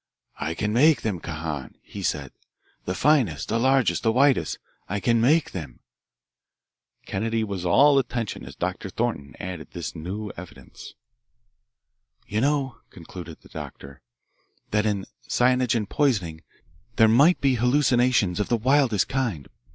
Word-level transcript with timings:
'I 0.39 0.55
can 0.55 0.73
make 0.73 1.03
them, 1.03 1.19
Kahan,' 1.19 1.75
he 1.83 2.01
said, 2.01 2.31
'the 2.85 2.95
finest, 2.95 3.49
the 3.49 3.59
largest, 3.59 4.01
the 4.01 4.11
whitest 4.11 4.57
I 4.89 4.99
can 4.99 5.21
make 5.21 5.51
them.'" 5.51 5.79
Kennedy 7.05 7.43
was 7.43 7.67
all 7.67 7.99
attention 7.99 8.43
as 8.43 8.55
Dr. 8.55 8.89
Thornton 8.89 9.35
added 9.39 9.67
this 9.73 9.95
new 9.95 10.31
evidence. 10.35 10.95
"You 12.27 12.41
know," 12.41 12.77
concluded 12.89 13.41
the 13.41 13.49
doctor, 13.49 14.01
"that 14.71 14.87
in 14.87 15.05
cyanogen 15.27 15.85
poisoning 15.85 16.41
there 16.95 17.07
might 17.07 17.39
be 17.39 17.53
hallucinations 17.61 18.39
of 18.39 18.49
the 18.49 18.57
wildest 18.57 19.07
kind. 19.07 19.49